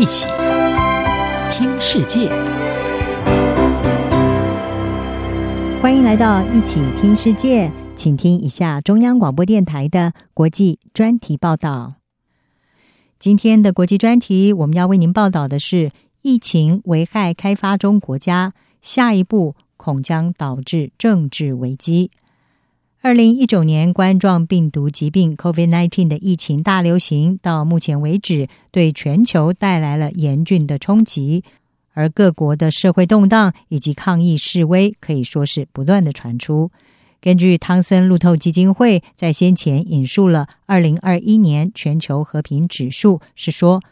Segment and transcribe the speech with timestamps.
[0.00, 0.26] 一起
[1.52, 2.30] 听世界，
[5.82, 11.96] 欢迎来到一起听世界，请听一下中央广播电台的国际专题报道。
[13.18, 15.92] 今天的国际专题，我们要为您报道的是
[16.22, 22.10] 疫情危害开发中国家，下一步恐将导致政治危机。
[23.02, 31.42] 二零一九年冠状病毒疾病 （COVID-19） 的疫情大流行，到目前为止，对全球带来了严峻的冲击，
[31.94, 36.70] 而各国的社会动荡以及抗议示威可以说是不断的传出。
[37.22, 43.82] 根据汤森路透基金会在先前引述了二零二一年全球和平指数，是说，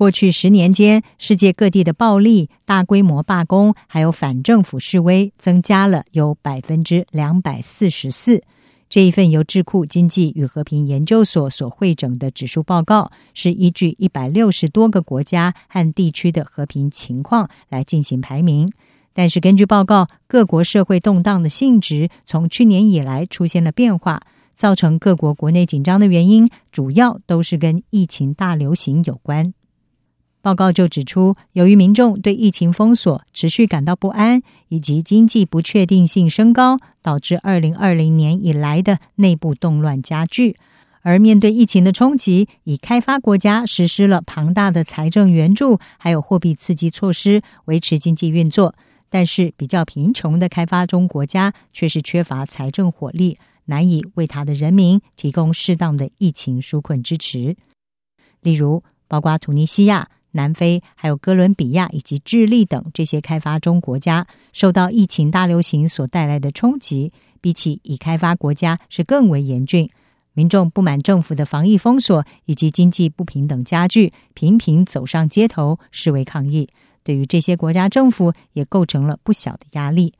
[0.00, 8.42] 过去十年间，世界各地的暴力、大规模罢工，还有反政府示威，增加了有百分之两百四十四。
[8.88, 18.72] 这一份由智库经济与和平研究所所汇整的指数报告，是依据一百六十多个国家和地区的和平情况来进行排名。
[19.12, 24.22] 但是，根据报告，各国社会动荡的性质从去年以来出现了变化，
[24.56, 29.52] 造成各国国内紧张的原因，主要都是跟疫情大流行有关。
[30.42, 40.56] 报告就指出，由于民众对疫情封锁持续感到不安，以及经济不确定性升高，导致二零二零年以来的内部动乱加剧。
[41.02, 48.74] 而面对疫情的冲击，已开发国家实施了庞大的财政援助，还有货币刺激措施，维持经济运作。
[49.10, 57.56] 但是，比较贫穷的开发中国家却是缺乏财政火力，难以为他的人民提供适当的疫情纾困支持。
[58.40, 60.08] 例如，包括突尼西亚。
[60.32, 69.88] 南非、还有哥伦比亚以及智利等这些开发中国家，受到疫情大流行所带来的冲击，比起已开发国家是更为严峻。
[70.32, 76.68] 民众不满政府的防疫封锁以及经济不平等加剧，频频走上街头示威抗议，
[77.02, 80.14] 对于这些国家政府也构成了不小的压力。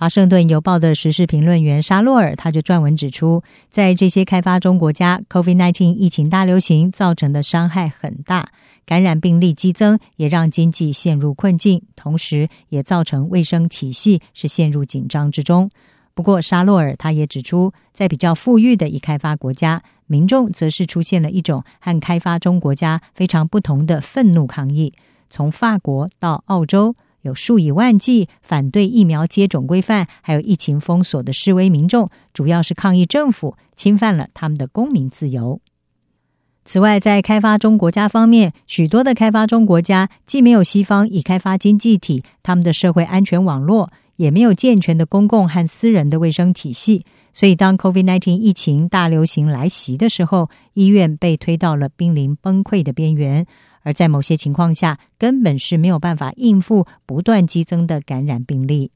[0.00, 8.48] 华盛顿邮报的时事评论员沙洛尔，他就撰文指出，在这些开发中国家，COVID-19 疫情大流行造成的伤害很大，
[8.86, 15.70] 感染病例激增，也让经济陷入困境，同时也造成卫生体系是陷入紧张之中。
[16.14, 24.94] 不过，沙洛尔他也指出，在比较富裕的已开发国家，民众则是出现了一种和开发中国家非常不同的愤怒抗议，
[25.28, 26.94] 从法国到澳洲。
[27.22, 35.60] 有数以万计反对疫苗接种规范，还有疫情封锁的示威民众，主要是抗议政府侵犯了他们的公民自由。
[36.64, 53.46] 此外，在开发中国家方面，许多的开发中国家既没有西方已开发经济体他们的社会安全网络，也没有健全的公共和私人的卫生体系，所以当 COVID-19 疫情大流行来袭的时候，医院被推到了濒临崩溃的边缘。
[53.82, 58.90] 而在某些情况下，根本是没有办法应付不断激增的感染病例。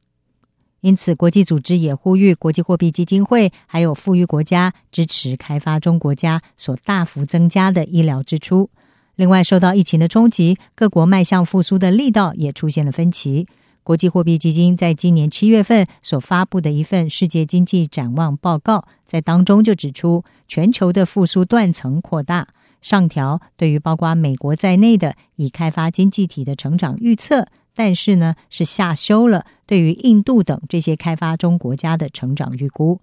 [0.80, 8.68] 因此，国际组织也呼吁国际货币基金会还有富裕国家支持开发中国家所大幅增加的医疗支出。
[9.16, 13.46] 另外，受到疫情的冲击，各国迈向复苏的力道也出现了分歧。
[13.82, 22.48] 国际货币基金在今年七月份所发布的一份世界经济展望报告，在当中就指出，全球的复苏断层扩大。
[22.84, 33.00] 上调对于包括美国在内的已开发经济体的成长预测，但是呢是下修了对于印度等这些开发中国家的成长预估。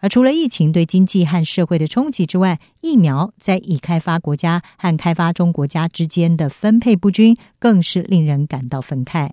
[0.00, 9.30] 而除了疫情对经济和社会的冲击之外，疫苗在已开发国家和开发中国家之间的分配不均，更是令人感到愤慨。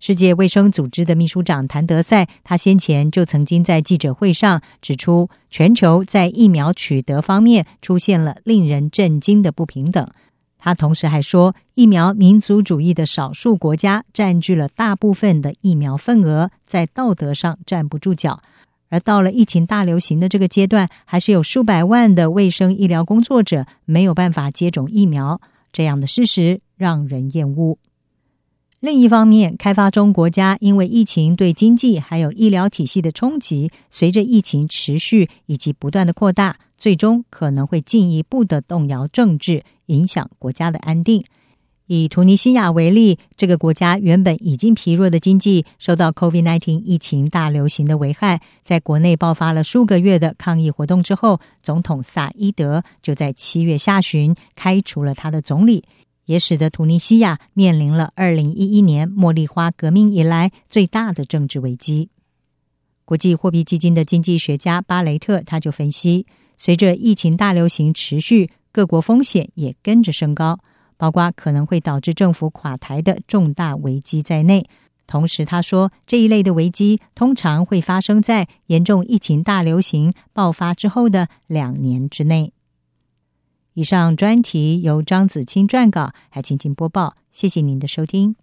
[0.00, 10.08] 世界卫生组织的秘书长谭德赛，他先前就曾经在记者会上指出，全球在疫苗取得方面出现了令人震惊的不平等。
[10.58, 18.42] 他同时还说，疫苗民族主义的少数国家占据了大部分的疫苗份额，在道德上站不住脚。
[18.88, 25.40] 而到了疫情大流行的这个阶段，还是有数百万的卫生医疗工作者没有办法接种疫苗，
[25.72, 27.76] 这样的事实让人厌恶。
[28.80, 41.22] 另一方面，开发中国家因为疫情对经济还有医疗体系的冲击，随着疫情持续以及不断的扩大，最终可能会进一步的动摇政治，影响国家的安定。
[41.88, 55.84] 以突尼西亚为例，这个国家原本已经疲弱的经济，受到 COVID-19 疫情大流行的危害，在国内爆发了数个月的抗议活动之后，总统萨伊德就在七月下旬开除了他的总理。
[56.24, 62.08] 也使得突尼西亚面临了二零一一年茉莉花革命以来最大的政治危机。
[63.04, 66.26] 国际货币基金的经济学家巴雷特他就分析，
[66.56, 70.60] 随着疫情大流行持续，各国风险也跟着升高，
[70.96, 74.68] 包括可能会导致政府垮台的重大危机在内。
[75.08, 82.52] 同时，他说这一类的危机通常会发生在严重疫情大流行爆发之后的两年之内。
[83.74, 88.34] 以上专题由张子清撰稿还请您播报谢谢您的收听。